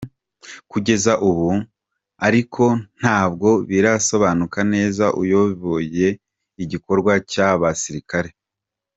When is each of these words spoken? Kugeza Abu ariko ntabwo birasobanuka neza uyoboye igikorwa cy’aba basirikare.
Kugeza 0.71 1.11
Abu 1.27 1.49
ariko 2.27 2.63
ntabwo 2.99 3.49
birasobanuka 3.69 4.59
neza 4.73 5.05
uyoboye 5.21 6.07
igikorwa 6.63 7.11
cy’aba 7.31 7.61
basirikare. 7.65 8.29